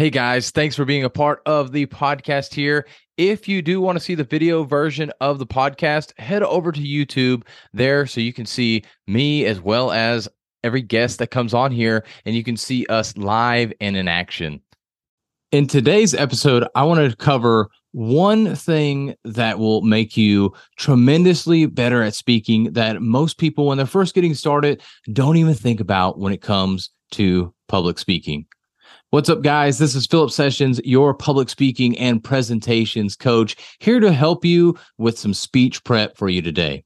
Hey 0.00 0.08
guys, 0.08 0.50
thanks 0.50 0.74
for 0.74 0.86
being 0.86 1.04
a 1.04 1.10
part 1.10 1.42
of 1.44 1.72
the 1.72 1.84
podcast 1.84 2.54
here. 2.54 2.86
If 3.18 3.46
you 3.46 3.60
do 3.60 3.82
want 3.82 3.98
to 3.98 4.00
see 4.02 4.14
the 4.14 4.24
video 4.24 4.64
version 4.64 5.12
of 5.20 5.38
the 5.38 5.46
podcast, 5.46 6.18
head 6.18 6.42
over 6.42 6.72
to 6.72 6.80
YouTube 6.80 7.42
there 7.74 8.06
so 8.06 8.22
you 8.22 8.32
can 8.32 8.46
see 8.46 8.82
me 9.06 9.44
as 9.44 9.60
well 9.60 9.92
as 9.92 10.26
every 10.64 10.80
guest 10.80 11.18
that 11.18 11.30
comes 11.30 11.52
on 11.52 11.70
here 11.70 12.06
and 12.24 12.34
you 12.34 12.42
can 12.42 12.56
see 12.56 12.86
us 12.86 13.14
live 13.18 13.74
and 13.78 13.94
in 13.94 14.08
action. 14.08 14.62
In 15.52 15.66
today's 15.66 16.14
episode, 16.14 16.66
I 16.74 16.82
want 16.84 17.10
to 17.10 17.14
cover 17.14 17.68
one 17.92 18.56
thing 18.56 19.14
that 19.26 19.58
will 19.58 19.82
make 19.82 20.16
you 20.16 20.54
tremendously 20.78 21.66
better 21.66 22.02
at 22.02 22.14
speaking 22.14 22.72
that 22.72 23.02
most 23.02 23.36
people, 23.36 23.66
when 23.66 23.76
they're 23.76 23.86
first 23.86 24.14
getting 24.14 24.32
started, 24.32 24.80
don't 25.12 25.36
even 25.36 25.52
think 25.52 25.78
about 25.78 26.18
when 26.18 26.32
it 26.32 26.40
comes 26.40 26.88
to 27.10 27.52
public 27.68 27.98
speaking. 27.98 28.46
What's 29.12 29.28
up, 29.28 29.42
guys? 29.42 29.78
This 29.78 29.96
is 29.96 30.06
Philip 30.06 30.30
Sessions, 30.30 30.80
your 30.84 31.14
public 31.14 31.48
speaking 31.48 31.98
and 31.98 32.22
presentations 32.22 33.16
coach, 33.16 33.56
here 33.80 33.98
to 33.98 34.12
help 34.12 34.44
you 34.44 34.78
with 34.98 35.18
some 35.18 35.34
speech 35.34 35.82
prep 35.82 36.16
for 36.16 36.28
you 36.28 36.40
today. 36.40 36.84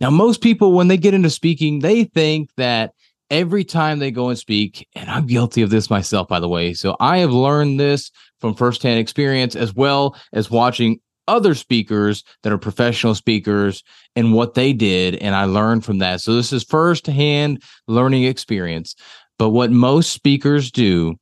Now, 0.00 0.10
most 0.10 0.40
people, 0.40 0.72
when 0.72 0.88
they 0.88 0.96
get 0.96 1.14
into 1.14 1.30
speaking, 1.30 1.78
they 1.78 2.02
think 2.02 2.50
that 2.56 2.90
every 3.30 3.62
time 3.62 4.00
they 4.00 4.10
go 4.10 4.30
and 4.30 4.36
speak, 4.36 4.88
and 4.96 5.08
I'm 5.08 5.28
guilty 5.28 5.62
of 5.62 5.70
this 5.70 5.88
myself, 5.88 6.26
by 6.26 6.40
the 6.40 6.48
way. 6.48 6.74
So 6.74 6.96
I 6.98 7.18
have 7.18 7.30
learned 7.30 7.78
this 7.78 8.10
from 8.40 8.56
firsthand 8.56 8.98
experience 8.98 9.54
as 9.54 9.72
well 9.72 10.16
as 10.32 10.50
watching 10.50 10.98
other 11.28 11.54
speakers 11.54 12.24
that 12.42 12.52
are 12.52 12.58
professional 12.58 13.14
speakers 13.14 13.84
and 14.16 14.34
what 14.34 14.54
they 14.54 14.72
did. 14.72 15.14
And 15.14 15.36
I 15.36 15.44
learned 15.44 15.84
from 15.84 15.98
that. 15.98 16.20
So 16.20 16.34
this 16.34 16.52
is 16.52 16.64
firsthand 16.64 17.62
learning 17.86 18.24
experience. 18.24 18.96
But 19.38 19.50
what 19.50 19.70
most 19.70 20.10
speakers 20.10 20.72
do 20.72 21.16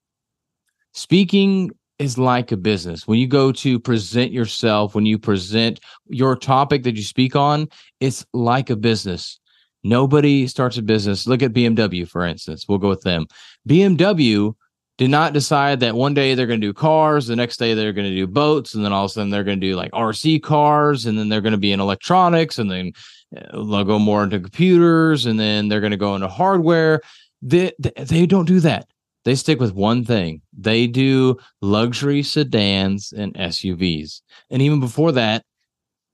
Speaking 0.93 1.71
is 1.99 2.19
like 2.19 2.53
a 2.53 2.57
business. 2.57 3.09
When 3.09 3.19
you 3.19 3.27
go 3.27 3.51
to 3.53 3.81
present 3.81 4.31
yourself, 4.31 4.95
when 4.95 5.07
you 5.07 5.19
present 5.19 5.81
your 6.07 6.37
topic 6.37 6.85
that 6.85 6.97
you 6.97 7.03
speak 7.03 7.35
on, 7.35 7.69
it's 8.01 8.25
like 8.33 8.71
a 8.71 8.77
business. 8.77 9.41
Nobody 9.83 10.47
starts 10.47 10.77
a 10.77 10.83
business. 10.83 11.27
Look 11.27 11.43
at 11.43 11.53
BMW, 11.53 12.09
for 12.09 12.25
instance. 12.25 12.67
We'll 12.69 12.79
go 12.79 12.89
with 12.89 13.03
them. 13.03 13.27
BMW 13.69 14.55
did 14.99 15.11
not 15.11 15.33
decide 15.33 15.79
that 15.81 15.95
one 15.95 16.13
day 16.13 16.35
they're 16.35 16.47
going 16.47 16.61
to 16.61 16.67
do 16.67 16.75
cars, 16.75 17.29
the 17.29 17.37
next 17.37 17.57
day 17.57 17.73
they're 17.73 17.93
going 17.93 18.11
to 18.11 18.15
do 18.15 18.27
boats, 18.27 18.75
and 18.75 18.85
then 18.85 18.93
all 18.93 19.05
of 19.05 19.11
a 19.11 19.15
sudden 19.15 19.31
they're 19.31 19.45
going 19.45 19.61
to 19.61 19.67
do 19.67 19.77
like 19.77 19.93
RC 19.93 20.43
cars, 20.43 21.07
and 21.07 21.17
then 21.17 21.29
they're 21.29 21.41
going 21.41 21.53
to 21.53 21.59
be 21.59 21.73
in 21.73 21.81
electronics, 21.81 22.59
and 22.59 22.71
then 22.71 22.93
uh, 23.37 23.53
they'll 23.53 23.85
go 23.85 23.99
more 23.99 24.25
into 24.25 24.41
computers, 24.41 25.25
and 25.25 25.39
then 25.39 25.69
they're 25.69 25.81
going 25.81 25.93
to 25.93 25.97
go 25.97 26.17
into 26.17 26.29
hardware. 26.29 27.01
They, 27.41 27.73
they 27.79 28.27
don't 28.27 28.45
do 28.45 28.59
that. 28.61 28.89
They 29.25 29.37
stick 29.37 29.61
with 29.61 29.73
one 29.73 30.05
thing. 30.05 30.43
They 30.57 30.89
do 30.89 31.39
luxury 31.63 32.23
sedans 32.25 33.13
and 33.13 33.35
SUVs. 33.35 34.23
And 34.51 34.63
even 34.63 34.81
before 34.81 35.13
that, 35.13 35.45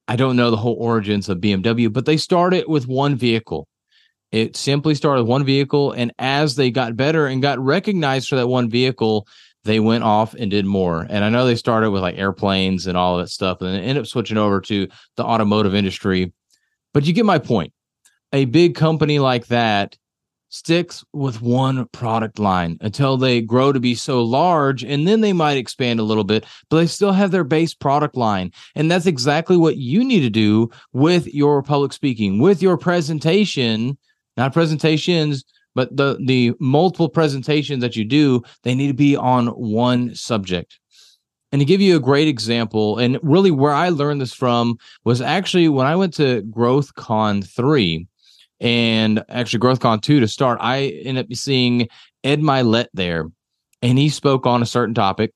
I 0.08 0.16
don't 0.16 0.36
know 0.36 0.50
the 0.50 0.58
whole 0.58 0.76
origins 0.78 1.30
of 1.30 1.38
BMW, 1.38 1.90
but 1.90 2.04
they 2.04 2.18
started 2.18 2.64
with 2.68 2.86
one 2.86 3.14
vehicle 3.14 3.66
it 4.34 4.56
simply 4.56 4.96
started 4.96 5.22
with 5.22 5.30
one 5.30 5.44
vehicle. 5.44 5.92
And 5.92 6.12
as 6.18 6.56
they 6.56 6.72
got 6.72 6.96
better 6.96 7.28
and 7.28 7.40
got 7.40 7.60
recognized 7.60 8.28
for 8.28 8.34
that 8.34 8.48
one 8.48 8.68
vehicle, 8.68 9.28
they 9.62 9.78
went 9.78 10.02
off 10.02 10.34
and 10.34 10.50
did 10.50 10.66
more. 10.66 11.06
And 11.08 11.24
I 11.24 11.28
know 11.28 11.46
they 11.46 11.54
started 11.54 11.92
with 11.92 12.02
like 12.02 12.18
airplanes 12.18 12.88
and 12.88 12.98
all 12.98 13.16
of 13.16 13.24
that 13.24 13.30
stuff, 13.30 13.60
and 13.60 13.72
then 13.72 13.80
ended 13.80 13.98
up 13.98 14.08
switching 14.08 14.36
over 14.36 14.60
to 14.62 14.88
the 15.16 15.24
automotive 15.24 15.72
industry. 15.72 16.32
But 16.92 17.06
you 17.06 17.12
get 17.12 17.24
my 17.24 17.38
point. 17.38 17.72
A 18.32 18.44
big 18.46 18.74
company 18.74 19.20
like 19.20 19.46
that 19.46 19.96
sticks 20.48 21.04
with 21.12 21.40
one 21.40 21.86
product 21.88 22.40
line 22.40 22.76
until 22.80 23.16
they 23.16 23.40
grow 23.40 23.72
to 23.72 23.78
be 23.78 23.94
so 23.94 24.22
large 24.22 24.82
and 24.82 25.06
then 25.06 25.20
they 25.20 25.32
might 25.32 25.56
expand 25.56 25.98
a 25.98 26.04
little 26.04 26.22
bit 26.22 26.44
but 26.70 26.76
they 26.76 26.86
still 26.86 27.10
have 27.10 27.32
their 27.32 27.42
base 27.42 27.74
product 27.74 28.16
line 28.16 28.52
and 28.76 28.88
that's 28.88 29.06
exactly 29.06 29.56
what 29.56 29.76
you 29.78 30.04
need 30.04 30.20
to 30.20 30.30
do 30.30 30.70
with 30.92 31.26
your 31.34 31.60
public 31.60 31.92
speaking 31.92 32.38
with 32.38 32.62
your 32.62 32.76
presentation 32.76 33.98
not 34.36 34.52
presentations, 34.52 35.44
but 35.74 35.96
the 35.96 36.18
the 36.24 36.52
multiple 36.60 37.08
presentations 37.08 37.80
that 37.80 37.96
you 37.96 38.04
do, 38.04 38.42
they 38.62 38.74
need 38.74 38.88
to 38.88 38.94
be 38.94 39.16
on 39.16 39.48
one 39.48 40.14
subject. 40.14 40.78
And 41.52 41.60
to 41.60 41.64
give 41.64 41.80
you 41.80 41.96
a 41.96 42.00
great 42.00 42.26
example, 42.26 42.98
and 42.98 43.18
really 43.22 43.52
where 43.52 43.72
I 43.72 43.90
learned 43.90 44.20
this 44.20 44.34
from 44.34 44.76
was 45.04 45.20
actually 45.20 45.68
when 45.68 45.86
I 45.86 45.94
went 45.94 46.14
to 46.14 46.42
GrowthCon 46.42 47.46
3 47.46 48.08
and 48.60 49.22
actually 49.28 49.60
GrowthCon 49.60 50.02
2 50.02 50.18
to 50.18 50.26
start, 50.26 50.58
I 50.60 51.00
ended 51.04 51.26
up 51.26 51.34
seeing 51.36 51.86
Ed 52.24 52.40
Mylett 52.40 52.86
there. 52.92 53.26
And 53.82 53.98
he 53.98 54.08
spoke 54.08 54.46
on 54.46 54.62
a 54.62 54.66
certain 54.66 54.94
topic. 54.94 55.32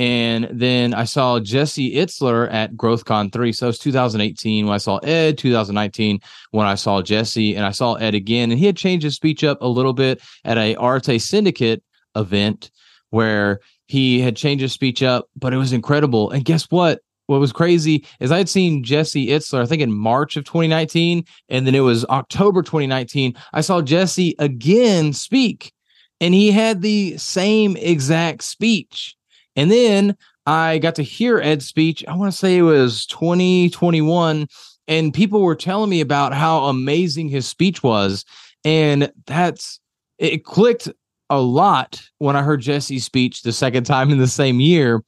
And 0.00 0.48
then 0.50 0.94
I 0.94 1.04
saw 1.04 1.40
Jesse 1.40 1.94
Itzler 1.94 2.50
at 2.50 2.72
GrowthCon 2.72 3.30
3. 3.30 3.52
So 3.52 3.66
it 3.66 3.68
was 3.68 3.78
2018 3.80 4.64
when 4.64 4.74
I 4.74 4.78
saw 4.78 4.96
Ed, 5.02 5.36
2019 5.36 6.20
when 6.52 6.66
I 6.66 6.74
saw 6.74 7.02
Jesse, 7.02 7.54
and 7.54 7.66
I 7.66 7.70
saw 7.70 7.96
Ed 7.96 8.14
again. 8.14 8.50
And 8.50 8.58
he 8.58 8.64
had 8.64 8.78
changed 8.78 9.04
his 9.04 9.14
speech 9.14 9.44
up 9.44 9.60
a 9.60 9.66
little 9.66 9.92
bit 9.92 10.22
at 10.46 10.56
a 10.56 10.74
Arete 10.76 11.20
Syndicate 11.20 11.82
event 12.16 12.70
where 13.10 13.60
he 13.88 14.20
had 14.20 14.36
changed 14.36 14.62
his 14.62 14.72
speech 14.72 15.02
up, 15.02 15.28
but 15.36 15.52
it 15.52 15.58
was 15.58 15.74
incredible. 15.74 16.30
And 16.30 16.46
guess 16.46 16.64
what? 16.70 17.00
What 17.26 17.40
was 17.40 17.52
crazy 17.52 18.06
is 18.20 18.32
I 18.32 18.38
had 18.38 18.48
seen 18.48 18.82
Jesse 18.82 19.26
Itzler, 19.26 19.60
I 19.60 19.66
think 19.66 19.82
in 19.82 19.92
March 19.92 20.34
of 20.38 20.44
2019, 20.44 21.26
and 21.50 21.66
then 21.66 21.74
it 21.74 21.80
was 21.80 22.06
October 22.06 22.62
2019. 22.62 23.36
I 23.52 23.60
saw 23.60 23.82
Jesse 23.82 24.34
again 24.38 25.12
speak, 25.12 25.74
and 26.22 26.32
he 26.32 26.52
had 26.52 26.80
the 26.80 27.18
same 27.18 27.76
exact 27.76 28.44
speech 28.44 29.14
and 29.56 29.70
then 29.70 30.16
I 30.46 30.78
got 30.78 30.94
to 30.96 31.02
hear 31.02 31.38
Ed's 31.38 31.66
speech. 31.66 32.04
I 32.08 32.16
want 32.16 32.32
to 32.32 32.36
say 32.36 32.58
it 32.58 32.62
was 32.62 33.06
2021. 33.06 34.46
And 34.88 35.14
people 35.14 35.42
were 35.42 35.54
telling 35.54 35.90
me 35.90 36.00
about 36.00 36.34
how 36.34 36.64
amazing 36.64 37.28
his 37.28 37.46
speech 37.46 37.82
was. 37.82 38.24
And 38.64 39.12
that's 39.26 39.78
it 40.18 40.44
clicked 40.44 40.88
a 41.30 41.40
lot 41.40 42.02
when 42.18 42.36
I 42.36 42.42
heard 42.42 42.60
Jesse's 42.60 43.04
speech 43.04 43.42
the 43.42 43.52
second 43.52 43.84
time 43.84 44.10
in 44.10 44.18
the 44.18 44.26
same 44.26 44.60
year. 44.60 45.02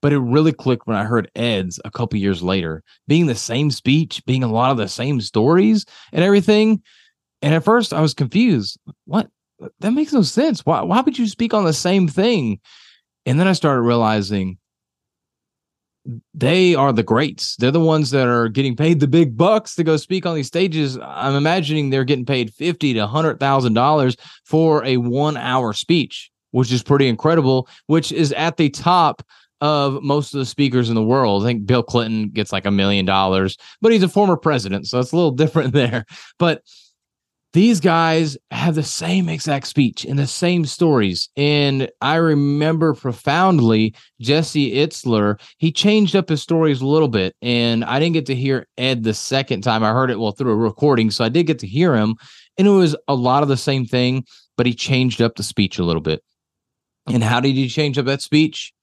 But 0.00 0.12
it 0.12 0.18
really 0.20 0.52
clicked 0.52 0.86
when 0.86 0.96
I 0.96 1.04
heard 1.04 1.30
Ed's 1.34 1.80
a 1.84 1.90
couple 1.90 2.18
years 2.18 2.42
later, 2.42 2.84
being 3.08 3.26
the 3.26 3.34
same 3.34 3.70
speech, 3.70 4.24
being 4.26 4.44
a 4.44 4.48
lot 4.48 4.70
of 4.70 4.76
the 4.76 4.88
same 4.88 5.20
stories 5.20 5.84
and 6.12 6.24
everything. 6.24 6.82
And 7.42 7.52
at 7.52 7.64
first 7.64 7.92
I 7.92 8.00
was 8.00 8.14
confused. 8.14 8.78
What? 9.06 9.28
That 9.80 9.90
makes 9.90 10.12
no 10.12 10.22
sense. 10.22 10.64
Why, 10.64 10.82
why 10.82 11.00
would 11.00 11.18
you 11.18 11.26
speak 11.26 11.52
on 11.52 11.64
the 11.64 11.72
same 11.72 12.06
thing? 12.06 12.60
And 13.28 13.38
then 13.38 13.46
I 13.46 13.52
started 13.52 13.82
realizing 13.82 14.56
they 16.32 16.74
are 16.74 16.94
the 16.94 17.02
greats. 17.02 17.56
They're 17.56 17.70
the 17.70 17.78
ones 17.78 18.10
that 18.12 18.26
are 18.26 18.48
getting 18.48 18.74
paid 18.74 19.00
the 19.00 19.06
big 19.06 19.36
bucks 19.36 19.74
to 19.74 19.84
go 19.84 19.98
speak 19.98 20.24
on 20.24 20.34
these 20.34 20.46
stages. 20.46 20.98
I'm 21.02 21.34
imagining 21.34 21.90
they're 21.90 22.04
getting 22.04 22.24
paid 22.24 22.54
fifty 22.54 22.94
to 22.94 23.06
hundred 23.06 23.38
thousand 23.38 23.74
dollars 23.74 24.16
for 24.46 24.82
a 24.82 24.96
one 24.96 25.36
hour 25.36 25.74
speech, 25.74 26.30
which 26.52 26.72
is 26.72 26.82
pretty 26.82 27.06
incredible, 27.06 27.68
which 27.86 28.12
is 28.12 28.32
at 28.32 28.56
the 28.56 28.70
top 28.70 29.22
of 29.60 30.02
most 30.02 30.32
of 30.32 30.38
the 30.38 30.46
speakers 30.46 30.88
in 30.88 30.94
the 30.94 31.02
world. 31.02 31.42
I 31.42 31.48
think 31.48 31.66
Bill 31.66 31.82
Clinton 31.82 32.30
gets 32.30 32.50
like 32.50 32.64
a 32.64 32.70
million 32.70 33.04
dollars, 33.04 33.58
but 33.82 33.92
he's 33.92 34.02
a 34.02 34.08
former 34.08 34.38
president, 34.38 34.86
so 34.86 35.00
it's 35.00 35.12
a 35.12 35.16
little 35.16 35.30
different 35.42 35.74
there. 35.74 36.06
But 36.38 36.62
these 37.54 37.80
guys 37.80 38.36
have 38.50 38.74
the 38.74 38.82
same 38.82 39.28
exact 39.28 39.66
speech 39.66 40.04
and 40.04 40.18
the 40.18 40.26
same 40.26 40.66
stories. 40.66 41.30
And 41.36 41.88
I 42.00 42.16
remember 42.16 42.92
profoundly 42.92 43.94
Jesse 44.20 44.74
Itzler, 44.74 45.40
he 45.56 45.72
changed 45.72 46.14
up 46.14 46.28
his 46.28 46.42
stories 46.42 46.80
a 46.82 46.86
little 46.86 47.08
bit. 47.08 47.34
And 47.40 47.84
I 47.84 47.98
didn't 47.98 48.14
get 48.14 48.26
to 48.26 48.34
hear 48.34 48.66
Ed 48.76 49.02
the 49.02 49.14
second 49.14 49.62
time. 49.62 49.82
I 49.82 49.92
heard 49.92 50.10
it 50.10 50.20
well 50.20 50.32
through 50.32 50.52
a 50.52 50.56
recording. 50.56 51.10
So 51.10 51.24
I 51.24 51.30
did 51.30 51.46
get 51.46 51.58
to 51.60 51.66
hear 51.66 51.96
him. 51.96 52.16
And 52.58 52.68
it 52.68 52.72
was 52.72 52.94
a 53.06 53.14
lot 53.14 53.42
of 53.42 53.48
the 53.48 53.56
same 53.56 53.86
thing, 53.86 54.24
but 54.56 54.66
he 54.66 54.74
changed 54.74 55.22
up 55.22 55.36
the 55.36 55.42
speech 55.42 55.78
a 55.78 55.84
little 55.84 56.02
bit. 56.02 56.22
And 57.06 57.24
how 57.24 57.40
did 57.40 57.54
he 57.54 57.68
change 57.68 57.96
up 57.96 58.06
that 58.06 58.20
speech? 58.20 58.74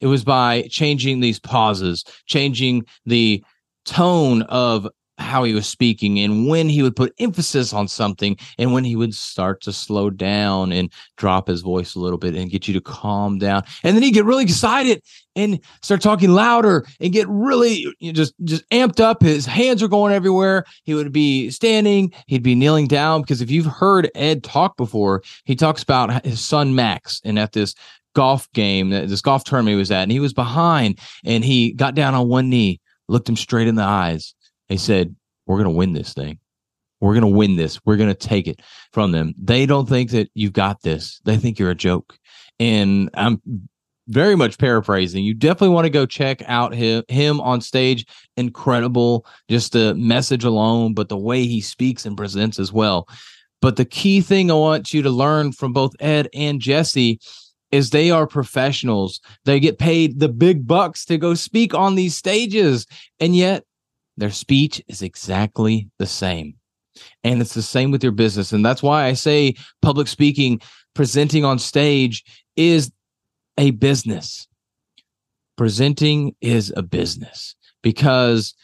It 0.00 0.06
was 0.06 0.24
by 0.24 0.62
changing 0.70 1.20
these 1.20 1.38
pauses, 1.38 2.04
changing 2.26 2.84
the 3.04 3.44
tone 3.84 4.42
of 4.42 4.88
how 5.18 5.44
he 5.44 5.54
was 5.54 5.66
speaking 5.66 6.18
and 6.18 6.48
when 6.48 6.68
he 6.68 6.82
would 6.82 6.96
put 6.96 7.14
emphasis 7.18 7.72
on 7.72 7.86
something 7.86 8.36
and 8.58 8.72
when 8.72 8.84
he 8.84 8.96
would 8.96 9.14
start 9.14 9.60
to 9.62 9.72
slow 9.72 10.10
down 10.10 10.72
and 10.72 10.90
drop 11.16 11.46
his 11.46 11.60
voice 11.60 11.94
a 11.94 12.00
little 12.00 12.18
bit 12.18 12.34
and 12.34 12.50
get 12.50 12.66
you 12.66 12.74
to 12.74 12.80
calm 12.80 13.38
down. 13.38 13.62
And 13.82 13.94
then 13.94 14.02
he'd 14.02 14.12
get 14.12 14.24
really 14.24 14.44
excited 14.44 15.02
and 15.36 15.60
start 15.82 16.00
talking 16.00 16.30
louder 16.30 16.86
and 17.00 17.12
get 17.12 17.28
really 17.28 17.86
you 18.00 18.08
know, 18.08 18.12
just 18.12 18.34
just 18.44 18.68
amped 18.70 19.00
up. 19.00 19.22
His 19.22 19.46
hands 19.46 19.82
are 19.82 19.88
going 19.88 20.12
everywhere. 20.12 20.64
He 20.84 20.94
would 20.94 21.12
be 21.12 21.50
standing. 21.50 22.12
He'd 22.26 22.42
be 22.42 22.54
kneeling 22.54 22.88
down 22.88 23.22
because 23.22 23.40
if 23.40 23.50
you've 23.50 23.66
heard 23.66 24.10
ed 24.14 24.42
talk 24.42 24.76
before 24.76 25.22
he 25.44 25.54
talks 25.54 25.82
about 25.82 26.24
his 26.24 26.44
son 26.44 26.74
max 26.74 27.20
and 27.24 27.38
at 27.38 27.52
this 27.52 27.74
golf 28.14 28.50
game 28.52 28.92
uh, 28.92 29.06
this 29.06 29.20
golf 29.20 29.42
tournament 29.42 29.72
he 29.74 29.78
was 29.78 29.90
at 29.90 30.02
and 30.02 30.12
he 30.12 30.20
was 30.20 30.32
behind 30.32 30.98
and 31.24 31.44
he 31.44 31.72
got 31.72 31.96
down 31.96 32.14
on 32.14 32.28
one 32.28 32.48
knee 32.48 32.80
looked 33.08 33.28
him 33.28 33.36
straight 33.36 33.66
in 33.66 33.74
the 33.74 33.82
eyes 33.82 34.34
they 34.74 34.78
said, 34.78 35.14
We're 35.46 35.62
going 35.62 35.72
to 35.72 35.78
win 35.78 35.92
this 35.92 36.14
thing. 36.14 36.40
We're 37.00 37.12
going 37.12 37.32
to 37.32 37.38
win 37.38 37.54
this. 37.54 37.78
We're 37.84 37.96
going 37.96 38.12
to 38.12 38.28
take 38.28 38.48
it 38.48 38.60
from 38.92 39.12
them. 39.12 39.32
They 39.38 39.66
don't 39.66 39.88
think 39.88 40.10
that 40.10 40.30
you've 40.34 40.52
got 40.52 40.82
this. 40.82 41.20
They 41.24 41.36
think 41.36 41.60
you're 41.60 41.70
a 41.70 41.76
joke. 41.76 42.18
And 42.58 43.08
I'm 43.14 43.40
very 44.08 44.34
much 44.34 44.58
paraphrasing. 44.58 45.22
You 45.22 45.32
definitely 45.32 45.74
want 45.74 45.84
to 45.84 45.90
go 45.90 46.06
check 46.06 46.42
out 46.48 46.74
him, 46.74 47.04
him 47.06 47.40
on 47.40 47.60
stage. 47.60 48.04
Incredible, 48.36 49.26
just 49.48 49.74
the 49.74 49.94
message 49.94 50.42
alone, 50.42 50.92
but 50.92 51.08
the 51.08 51.16
way 51.16 51.46
he 51.46 51.60
speaks 51.60 52.04
and 52.04 52.16
presents 52.16 52.58
as 52.58 52.72
well. 52.72 53.06
But 53.62 53.76
the 53.76 53.84
key 53.84 54.22
thing 54.22 54.50
I 54.50 54.54
want 54.54 54.92
you 54.92 55.02
to 55.02 55.10
learn 55.10 55.52
from 55.52 55.72
both 55.72 55.94
Ed 56.00 56.28
and 56.34 56.60
Jesse 56.60 57.20
is 57.70 57.90
they 57.90 58.10
are 58.10 58.26
professionals. 58.26 59.20
They 59.44 59.60
get 59.60 59.78
paid 59.78 60.18
the 60.18 60.28
big 60.28 60.66
bucks 60.66 61.04
to 61.04 61.16
go 61.16 61.34
speak 61.34 61.74
on 61.74 61.94
these 61.94 62.16
stages. 62.16 62.86
And 63.20 63.36
yet 63.36 63.64
their 64.16 64.30
speech 64.30 64.82
is 64.88 65.02
exactly 65.02 65.88
the 65.98 66.06
same. 66.06 66.54
And 67.24 67.40
it's 67.40 67.54
the 67.54 67.62
same 67.62 67.90
with 67.90 68.02
your 68.02 68.12
business. 68.12 68.52
And 68.52 68.64
that's 68.64 68.82
why 68.82 69.06
I 69.06 69.14
say 69.14 69.54
public 69.82 70.06
speaking, 70.06 70.60
presenting 70.94 71.44
on 71.44 71.58
stage 71.58 72.24
is 72.56 72.92
a 73.58 73.72
business. 73.72 74.46
Presenting 75.56 76.34
is 76.40 76.72
a 76.76 76.82
business 76.82 77.56
because 77.82 78.54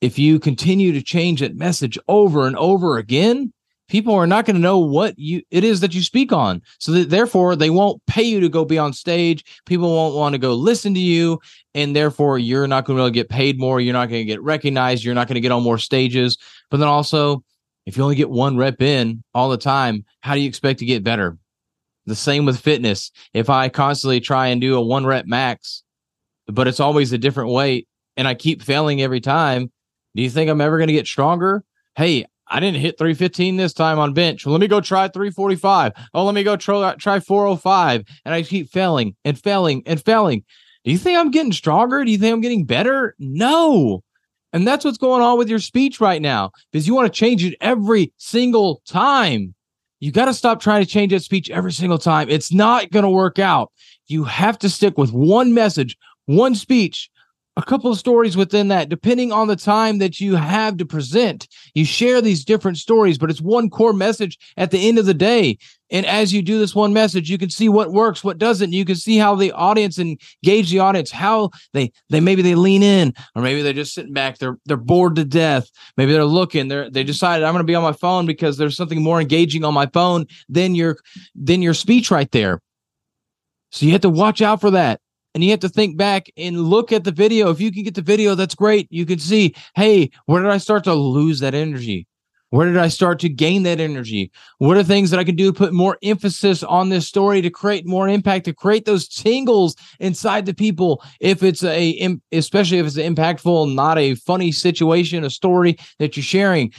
if 0.00 0.18
you 0.18 0.38
continue 0.38 0.92
to 0.92 1.02
change 1.02 1.40
that 1.40 1.56
message 1.56 1.98
over 2.08 2.46
and 2.46 2.56
over 2.56 2.98
again, 2.98 3.52
people 3.90 4.14
are 4.14 4.26
not 4.26 4.46
going 4.46 4.54
to 4.54 4.62
know 4.62 4.78
what 4.78 5.18
you 5.18 5.42
it 5.50 5.64
is 5.64 5.80
that 5.80 5.94
you 5.94 6.00
speak 6.00 6.32
on. 6.32 6.62
So 6.78 6.92
that 6.92 7.10
therefore 7.10 7.56
they 7.56 7.70
won't 7.70 8.00
pay 8.06 8.22
you 8.22 8.40
to 8.40 8.48
go 8.48 8.64
be 8.64 8.78
on 8.78 8.92
stage. 8.92 9.44
People 9.66 9.94
won't 9.94 10.14
want 10.14 10.32
to 10.32 10.38
go 10.38 10.54
listen 10.54 10.94
to 10.94 11.00
you 11.00 11.40
and 11.74 11.94
therefore 11.94 12.38
you're 12.38 12.68
not 12.68 12.84
going 12.84 12.96
to 12.96 13.00
really 13.00 13.10
get 13.10 13.28
paid 13.28 13.58
more. 13.58 13.80
You're 13.80 13.92
not 13.92 14.08
going 14.08 14.22
to 14.22 14.32
get 14.32 14.40
recognized. 14.42 15.04
You're 15.04 15.16
not 15.16 15.26
going 15.26 15.34
to 15.34 15.40
get 15.40 15.52
on 15.52 15.64
more 15.64 15.76
stages. 15.76 16.38
But 16.70 16.78
then 16.78 16.88
also 16.88 17.42
if 17.84 17.96
you 17.96 18.04
only 18.04 18.14
get 18.14 18.30
one 18.30 18.56
rep 18.56 18.80
in 18.80 19.22
all 19.34 19.50
the 19.50 19.58
time 19.58 20.04
how 20.20 20.34
do 20.34 20.40
you 20.40 20.48
expect 20.48 20.78
to 20.78 20.86
get 20.86 21.04
better? 21.04 21.36
The 22.06 22.14
same 22.14 22.46
with 22.46 22.60
fitness. 22.60 23.10
If 23.34 23.50
i 23.50 23.68
constantly 23.68 24.20
try 24.20 24.46
and 24.46 24.60
do 24.60 24.76
a 24.76 24.80
one 24.80 25.04
rep 25.04 25.26
max 25.26 25.82
but 26.46 26.68
it's 26.68 26.80
always 26.80 27.12
a 27.12 27.18
different 27.18 27.50
weight 27.50 27.86
and 28.16 28.26
i 28.26 28.34
keep 28.34 28.62
failing 28.62 29.02
every 29.02 29.20
time 29.20 29.70
do 30.14 30.22
you 30.22 30.30
think 30.30 30.48
i'm 30.48 30.60
ever 30.60 30.78
going 30.78 30.88
to 30.88 30.92
get 30.92 31.06
stronger? 31.06 31.64
Hey 31.96 32.24
I 32.50 32.58
didn't 32.58 32.80
hit 32.80 32.98
315 32.98 33.56
this 33.56 33.72
time 33.72 33.98
on 33.98 34.12
bench. 34.12 34.44
Well, 34.44 34.52
let 34.52 34.60
me 34.60 34.66
go 34.66 34.80
try 34.80 35.08
345. 35.08 35.92
Oh, 36.12 36.24
let 36.24 36.34
me 36.34 36.42
go 36.42 36.56
try, 36.56 36.94
try 36.96 37.20
405. 37.20 38.04
And 38.24 38.34
I 38.34 38.42
keep 38.42 38.70
failing 38.70 39.14
and 39.24 39.38
failing 39.38 39.82
and 39.86 40.04
failing. 40.04 40.44
Do 40.84 40.90
you 40.90 40.98
think 40.98 41.18
I'm 41.18 41.30
getting 41.30 41.52
stronger? 41.52 42.04
Do 42.04 42.10
you 42.10 42.18
think 42.18 42.32
I'm 42.32 42.40
getting 42.40 42.64
better? 42.64 43.14
No. 43.18 44.02
And 44.52 44.66
that's 44.66 44.84
what's 44.84 44.98
going 44.98 45.22
on 45.22 45.38
with 45.38 45.48
your 45.48 45.60
speech 45.60 46.00
right 46.00 46.20
now 46.20 46.50
because 46.72 46.86
you 46.86 46.94
want 46.94 47.12
to 47.12 47.16
change 47.16 47.44
it 47.44 47.56
every 47.60 48.12
single 48.16 48.82
time. 48.84 49.54
You 50.00 50.10
got 50.10 50.24
to 50.24 50.34
stop 50.34 50.60
trying 50.60 50.82
to 50.82 50.90
change 50.90 51.12
that 51.12 51.22
speech 51.22 51.50
every 51.50 51.72
single 51.72 51.98
time. 51.98 52.28
It's 52.28 52.52
not 52.52 52.90
going 52.90 53.04
to 53.04 53.10
work 53.10 53.38
out. 53.38 53.70
You 54.08 54.24
have 54.24 54.58
to 54.60 54.68
stick 54.70 54.98
with 54.98 55.12
one 55.12 55.54
message, 55.54 55.96
one 56.24 56.54
speech 56.54 57.10
a 57.56 57.62
couple 57.62 57.90
of 57.90 57.98
stories 57.98 58.36
within 58.36 58.68
that, 58.68 58.88
depending 58.88 59.32
on 59.32 59.48
the 59.48 59.56
time 59.56 59.98
that 59.98 60.20
you 60.20 60.36
have 60.36 60.76
to 60.76 60.86
present. 60.86 61.48
You 61.74 61.84
share 61.84 62.20
these 62.20 62.44
different 62.44 62.78
stories, 62.78 63.18
but 63.18 63.28
it's 63.28 63.40
one 63.40 63.68
core 63.68 63.92
message 63.92 64.38
at 64.56 64.70
the 64.70 64.88
end 64.88 64.98
of 64.98 65.06
the 65.06 65.14
day. 65.14 65.58
And 65.90 66.06
as 66.06 66.32
you 66.32 66.42
do 66.42 66.60
this 66.60 66.74
one 66.74 66.92
message, 66.92 67.28
you 67.28 67.38
can 67.38 67.50
see 67.50 67.68
what 67.68 67.92
works, 67.92 68.22
what 68.22 68.38
doesn't. 68.38 68.72
You 68.72 68.84
can 68.84 68.94
see 68.94 69.18
how 69.18 69.34
the 69.34 69.50
audience 69.52 69.98
engage 69.98 70.70
the 70.70 70.78
audience, 70.78 71.10
how 71.10 71.50
they 71.72 71.90
they 72.08 72.20
maybe 72.20 72.42
they 72.42 72.54
lean 72.54 72.84
in, 72.84 73.12
or 73.34 73.42
maybe 73.42 73.62
they're 73.62 73.72
just 73.72 73.94
sitting 73.94 74.12
back. 74.12 74.38
They're 74.38 74.56
they're 74.66 74.76
bored 74.76 75.16
to 75.16 75.24
death. 75.24 75.68
Maybe 75.96 76.12
they're 76.12 76.24
looking. 76.24 76.68
They're 76.68 76.88
they 76.88 77.02
decided 77.02 77.44
I'm 77.44 77.52
going 77.52 77.64
to 77.64 77.70
be 77.70 77.74
on 77.74 77.82
my 77.82 77.92
phone 77.92 78.24
because 78.24 78.56
there's 78.56 78.76
something 78.76 79.02
more 79.02 79.20
engaging 79.20 79.64
on 79.64 79.74
my 79.74 79.86
phone 79.86 80.26
than 80.48 80.76
your 80.76 80.98
than 81.34 81.60
your 81.60 81.74
speech 81.74 82.12
right 82.12 82.30
there. 82.30 82.60
So 83.72 83.86
you 83.86 83.92
have 83.92 84.00
to 84.02 84.08
watch 84.08 84.40
out 84.40 84.60
for 84.60 84.70
that 84.70 85.00
and 85.34 85.44
you 85.44 85.50
have 85.50 85.60
to 85.60 85.68
think 85.68 85.96
back 85.96 86.30
and 86.36 86.60
look 86.60 86.92
at 86.92 87.04
the 87.04 87.12
video. 87.12 87.50
If 87.50 87.60
you 87.60 87.70
can 87.72 87.84
get 87.84 87.94
the 87.94 88.02
video, 88.02 88.34
that's 88.34 88.54
great. 88.54 88.88
You 88.90 89.06
can 89.06 89.18
see, 89.18 89.54
hey, 89.74 90.10
where 90.26 90.42
did 90.42 90.50
I 90.50 90.58
start 90.58 90.84
to 90.84 90.94
lose 90.94 91.40
that 91.40 91.54
energy? 91.54 92.06
Where 92.50 92.66
did 92.66 92.78
I 92.78 92.88
start 92.88 93.20
to 93.20 93.28
gain 93.28 93.62
that 93.62 93.78
energy? 93.78 94.32
What 94.58 94.76
are 94.76 94.82
things 94.82 95.10
that 95.10 95.20
I 95.20 95.24
can 95.24 95.36
do 95.36 95.52
to 95.52 95.56
put 95.56 95.72
more 95.72 95.96
emphasis 96.02 96.64
on 96.64 96.88
this 96.88 97.06
story 97.06 97.40
to 97.42 97.50
create 97.50 97.86
more 97.86 98.08
impact, 98.08 98.46
to 98.46 98.52
create 98.52 98.86
those 98.86 99.06
tingles 99.06 99.76
inside 100.00 100.46
the 100.46 100.54
people? 100.54 101.00
If 101.20 101.44
it's 101.44 101.62
a, 101.62 102.18
especially 102.32 102.78
if 102.78 102.86
it's 102.86 102.96
impactful, 102.96 103.72
not 103.72 103.98
a 103.98 104.16
funny 104.16 104.50
situation, 104.50 105.22
a 105.22 105.30
story 105.30 105.78
that 106.00 106.16
you're 106.16 106.24
sharing. 106.24 106.72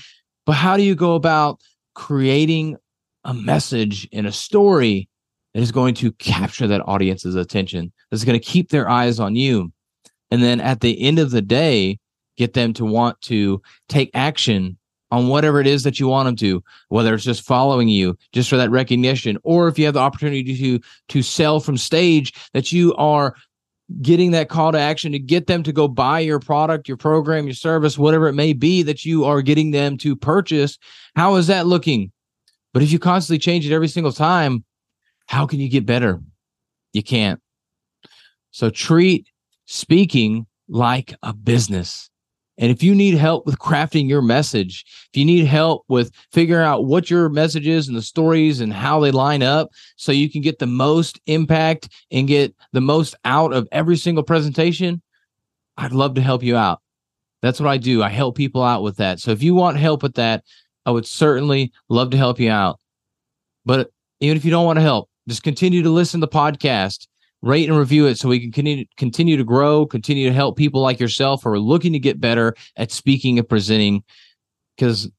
But 0.46 0.54
how 0.54 0.76
do 0.76 0.84
you 0.84 0.94
go 0.94 1.16
about 1.16 1.62
creating 1.96 2.76
a 3.24 3.34
message 3.34 4.10
in 4.12 4.26
a 4.26 4.32
story 4.34 5.08
that 5.54 5.62
is 5.62 5.72
going 5.72 5.96
to 5.96 6.12
capture 6.14 6.68
that 6.68 6.82
audience's 6.86 7.36
attention, 7.36 7.94
that's 8.12 8.26
going 8.26 8.40
to 8.40 8.46
keep 8.46 8.70
their 8.70 8.90
eyes 8.90 9.20
on 9.20 9.36
you. 9.36 9.72
And 10.30 10.44
then 10.44 10.62
at 10.62 10.82
the 10.82 11.02
end 11.02 11.18
of 11.18 11.32
the 11.32 11.42
day, 11.42 11.98
get 12.38 12.54
them 12.54 12.74
to 12.74 12.86
want 12.86 13.20
to 13.22 13.62
take 13.90 14.12
action 14.14 14.78
on 15.12 15.28
whatever 15.28 15.60
it 15.60 15.68
is 15.68 15.84
that 15.84 16.00
you 16.00 16.08
want 16.08 16.26
them 16.26 16.36
to, 16.38 16.64
whether 16.88 17.14
it's 17.14 17.24
just 17.24 17.46
following 17.46 17.90
you 17.90 18.18
just 18.32 18.50
for 18.50 18.58
that 18.58 18.72
recognition, 18.72 19.38
or 19.44 19.68
if 19.68 19.78
you 19.78 19.86
have 19.86 19.94
the 19.94 20.00
opportunity 20.00 20.44
to 20.58 20.80
to 21.10 21.22
sell 21.22 21.60
from 21.60 21.78
stage, 21.78 22.34
that 22.54 22.72
you 22.72 22.96
are 22.96 23.36
getting 24.02 24.32
that 24.32 24.48
call 24.48 24.72
to 24.72 24.80
action 24.80 25.12
to 25.12 25.20
get 25.20 25.48
them 25.48 25.64
to 25.64 25.74
go 25.74 25.86
buy 25.86 26.20
your 26.20 26.40
product, 26.40 26.88
your 26.88 26.96
program, 26.96 27.46
your 27.46 27.54
service, 27.54 27.98
whatever 27.98 28.28
it 28.30 28.34
may 28.34 28.54
be 28.54 28.84
that 28.84 29.04
you 29.04 29.26
are 29.26 29.42
getting 29.42 29.72
them 29.72 29.98
to 29.98 30.16
purchase. 30.16 30.78
How 31.18 31.36
is 31.36 31.48
that 31.48 31.68
looking? 31.68 32.12
But 32.74 32.84
if 32.84 32.92
you 32.92 33.00
constantly 33.00 33.40
change 33.40 33.66
it 33.66 33.74
every 33.74 33.90
single 33.90 34.14
time, 34.14 34.64
how 35.28 35.46
can 35.46 35.60
you 35.60 35.68
get 35.68 35.86
better? 35.86 36.22
You 36.94 37.04
can't. 37.04 37.42
So 38.52 38.70
treat 38.70 39.28
speaking 39.66 40.46
like 40.68 41.14
a 41.24 41.34
business. 41.34 42.10
And 42.58 42.70
if 42.70 42.84
you 42.84 42.94
need 42.94 43.16
help 43.16 43.46
with 43.46 43.58
crafting 43.58 44.08
your 44.08 44.22
message, 44.22 44.86
if 45.12 45.18
you 45.18 45.26
need 45.26 45.46
help 45.46 45.84
with 45.88 46.12
figuring 46.32 46.66
out 46.66 46.86
what 46.86 47.10
your 47.10 47.28
message 47.30 47.68
is 47.68 47.88
and 47.88 47.98
the 47.98 48.02
stories 48.02 48.62
and 48.62 48.72
how 48.72 49.00
they 49.00 49.10
line 49.10 49.42
up 49.42 49.70
so 49.96 50.12
you 50.12 50.30
can 50.30 50.42
get 50.42 50.60
the 50.60 50.68
most 50.68 51.20
impact 51.26 51.90
and 52.12 52.28
get 52.28 52.54
the 52.72 52.82
most 52.82 53.16
out 53.26 53.52
of 53.54 53.68
every 53.72 53.98
single 53.98 54.24
presentation, 54.24 55.02
I'd 55.78 55.94
love 55.94 56.14
to 56.16 56.22
help 56.22 56.44
you 56.44 56.56
out. 56.56 56.82
That's 57.42 57.60
what 57.60 57.70
I 57.70 57.78
do. 57.78 58.04
I 58.04 58.10
help 58.10 58.38
people 58.38 58.62
out 58.62 58.84
with 58.84 58.98
that. 58.98 59.20
So 59.20 59.32
if 59.32 59.42
you 59.42 59.56
want 59.56 59.78
help 59.78 60.04
with 60.04 60.16
that, 60.16 60.44
I 60.86 60.92
would 60.92 61.08
certainly 61.08 61.72
love 61.90 62.12
to 62.12 62.18
help 62.18 62.40
you 62.40 62.52
out. 62.52 62.80
But 63.66 63.90
even 64.20 64.38
if 64.38 64.46
you 64.46 64.52
don't 64.52 64.66
want 64.66 64.78
to 64.78 64.84
help, 64.84 65.10
just 65.28 65.42
continue 65.42 65.82
to 65.82 65.90
listen 65.90 66.20
to 66.20 66.28
the 66.28 66.32
podcast, 66.32 67.08
rate 67.42 67.68
and 67.68 67.78
review 67.78 68.06
it 68.06 68.18
so 68.18 68.30
we 68.30 68.40
can 68.40 68.52
continue, 68.52 68.86
continue 68.98 69.38
to 69.38 69.44
grow, 69.44 69.86
continue 69.86 70.28
to 70.28 70.34
help 70.34 70.58
people 70.58 70.82
like 70.82 71.00
yourself 71.00 71.44
who 71.44 71.50
are 71.50 71.60
looking 71.60 71.94
to 71.94 72.00
get 72.00 72.22
better 72.22 72.54
at 72.78 72.92
speaking 72.92 73.40
and 73.40 73.50
presenting 73.50 74.04
because 74.76 75.10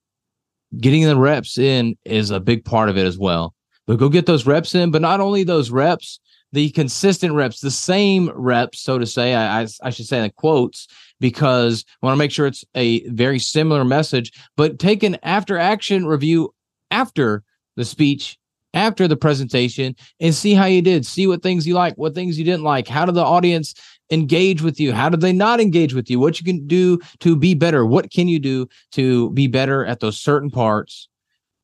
getting 0.79 1.05
the 1.05 1.17
reps 1.17 1.59
in 1.59 1.97
is 2.05 2.31
a 2.31 2.41
big 2.41 2.65
part 2.65 2.89
of 2.89 2.97
it 2.97 3.07
as 3.07 3.19
well. 3.19 3.55
But 3.87 3.99
go 3.99 4.09
get 4.09 4.27
those 4.27 4.47
reps 4.47 4.75
in, 4.75 4.91
but 4.91 5.03
not 5.03 5.21
only 5.21 5.43
those 5.43 5.71
reps, 5.71 6.21
the 6.53 6.71
consistent 6.71 7.35
reps, 7.35 7.61
the 7.61 7.71
same 7.71 8.31
reps, 8.35 8.81
so 8.81 8.99
to 8.99 9.07
say. 9.07 9.35
I, 9.35 9.63
I, 9.63 9.67
I 9.83 9.91
should 9.91 10.07
say 10.07 10.23
in 10.23 10.31
quotes 10.37 10.87
because 11.19 11.85
I 12.03 12.07
want 12.07 12.15
to 12.15 12.19
make 12.19 12.31
sure 12.31 12.47
it's 12.47 12.65
a 12.75 13.09
very 13.09 13.39
similar 13.39 13.85
message. 13.85 14.33
But 14.57 14.79
take 14.79 15.03
an 15.03 15.17
after 15.23 15.59
action 15.59 16.07
review 16.07 16.55
after 16.91 17.43
the 17.77 17.85
speech, 17.85 18.39
after 18.75 19.07
the 19.07 19.17
presentation, 19.17 19.95
and 20.21 20.35
see 20.35 20.55
how 20.55 20.65
you 20.65 20.83
did. 20.83 21.05
See 21.07 21.27
what 21.27 21.43
things 21.43 21.67
you 21.67 21.75
like, 21.75 21.95
what 21.97 22.15
things 22.15 22.39
you 22.39 22.45
didn't 22.45 22.65
like. 22.65 22.89
How 22.89 23.05
did 23.05 23.15
the 23.15 23.25
audience 23.25 23.75
engage 24.11 24.63
with 24.63 24.79
you? 24.81 24.93
How 24.93 25.09
did 25.09 25.21
they 25.21 25.33
not 25.33 25.61
engage 25.61 25.95
with 25.95 26.11
you? 26.11 26.19
What 26.19 26.39
you 26.39 26.45
can 26.45 26.67
do 26.67 26.99
to 27.21 27.37
be 27.37 27.55
better? 27.55 27.85
What 27.87 28.11
can 28.11 28.29
you 28.29 28.39
do 28.39 28.69
to 28.93 29.31
be 29.31 29.47
better 29.47 29.85
at 29.85 30.01
those 30.01 30.19
certain 30.19 30.51
parts? 30.51 31.09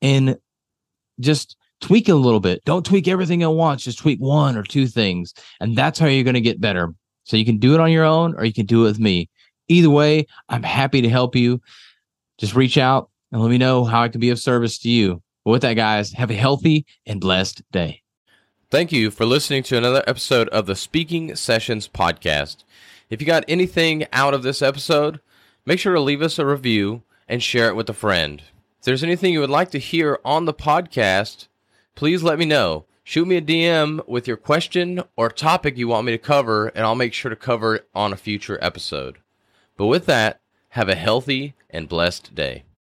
And 0.01 0.39
just 1.21 1.57
tweak 1.81 2.09
it 2.09 2.13
a 2.13 2.17
little 2.17 2.41
bit. 2.41 2.65
Don't 2.65 2.85
tweak 2.85 3.09
everything 3.09 3.43
at 3.43 3.53
once. 3.53 3.85
Just 3.85 3.99
tweak 3.99 4.19
one 4.19 4.57
or 4.57 4.63
two 4.63 4.87
things. 4.87 5.35
And 5.61 5.77
that's 5.77 5.99
how 5.99 6.07
you're 6.07 6.25
going 6.25 6.35
to 6.35 6.41
get 6.41 6.61
better. 6.61 6.95
So 7.25 7.37
you 7.37 7.45
can 7.45 7.59
do 7.59 7.75
it 7.75 7.81
on 7.81 7.93
your 7.93 8.05
own 8.05 8.35
or 8.37 8.45
you 8.45 8.53
can 8.53 8.67
do 8.67 8.85
it 8.85 8.89
with 8.89 8.99
me. 8.99 9.29
Either 9.69 9.91
way, 9.91 10.27
I'm 10.49 10.63
happy 10.63 11.03
to 11.03 11.09
help 11.09 11.37
you. 11.37 11.61
Just 12.39 12.55
reach 12.55 12.79
out 12.79 13.11
and 13.33 13.43
let 13.43 13.51
me 13.51 13.59
know 13.59 13.85
how 13.85 14.03
I 14.03 14.09
can 14.09 14.21
be 14.21 14.31
of 14.31 14.39
service 14.39 14.79
to 14.79 14.89
you. 14.89 15.23
But 15.49 15.53
with 15.53 15.63
that, 15.63 15.75
guys, 15.77 16.13
have 16.13 16.31
a 16.31 16.35
healthy 16.35 16.85
and 17.07 17.23
blessed 17.23 17.63
day. 17.73 18.03
Thank 18.71 18.93
you 18.93 19.11
for 19.11 19.25
listening 19.25 19.63
to 19.63 19.79
another 19.79 20.05
episode 20.07 20.47
of 20.51 20.67
the 20.67 20.77
Speaking 20.77 21.35
Sessions 21.37 21.89
podcast. 21.89 22.65
If 23.09 23.23
you 23.23 23.27
got 23.27 23.47
anything 23.49 24.07
out 24.13 24.35
of 24.35 24.43
this 24.43 24.61
episode, 24.61 25.21
make 25.65 25.79
sure 25.79 25.95
to 25.95 26.03
leave 26.03 26.21
us 26.21 26.39
a 26.39 26.45
review 26.45 27.01
and 27.27 27.43
share 27.43 27.69
it 27.69 27.77
with 27.77 27.89
a 27.89 27.95
friend. 27.95 28.43
If 28.81 28.85
there's 28.85 29.03
anything 29.03 29.33
you 29.33 29.41
would 29.41 29.49
like 29.49 29.71
to 29.71 29.79
hear 29.79 30.19
on 30.23 30.45
the 30.45 30.53
podcast, 30.53 31.49
please 31.95 32.23
let 32.23 32.39
me 32.39 32.45
know. 32.45 32.85
Shoot 33.03 33.27
me 33.27 33.39
a 33.39 33.41
DM 33.41 34.07
with 34.07 34.29
your 34.29 34.37
question 34.37 35.03
or 35.17 35.31
topic 35.31 35.79
you 35.79 35.89
want 35.89 36.05
me 36.05 36.13
to 36.13 36.19
cover, 36.19 36.67
and 36.67 36.85
I'll 36.85 36.95
make 36.95 37.15
sure 37.15 37.31
to 37.31 37.37
cover 37.37 37.77
it 37.77 37.89
on 37.95 38.13
a 38.13 38.19
future 38.19 38.59
episode. 38.61 39.17
But 39.79 39.87
with 39.87 40.05
that, 40.05 40.43
have 40.73 40.91
a 40.91 40.95
healthy 40.95 41.55
and 41.71 41.89
blessed 41.89 42.35
day. 42.35 42.65